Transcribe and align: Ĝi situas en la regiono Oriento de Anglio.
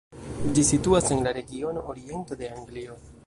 Ĝi 0.55 0.63
situas 0.69 1.11
en 1.17 1.21
la 1.27 1.35
regiono 1.37 1.85
Oriento 1.95 2.39
de 2.43 2.53
Anglio. 2.57 2.99